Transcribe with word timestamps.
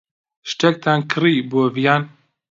شتێکتان 0.49 0.99
کڕی 1.11 1.35
بۆ 1.49 1.61
ڤیان. 1.75 2.01